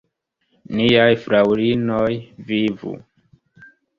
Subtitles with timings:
[0.79, 2.09] Niaj fraŭlinoj
[2.47, 2.97] vivu!